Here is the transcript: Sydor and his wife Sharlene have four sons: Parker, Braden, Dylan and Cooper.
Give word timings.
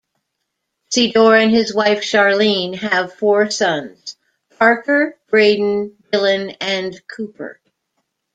Sydor 0.89 1.39
and 1.39 1.51
his 1.51 1.75
wife 1.75 1.99
Sharlene 2.01 2.73
have 2.77 3.13
four 3.13 3.51
sons: 3.51 4.15
Parker, 4.57 5.15
Braden, 5.29 5.95
Dylan 6.11 6.57
and 6.59 6.99
Cooper. 7.07 7.61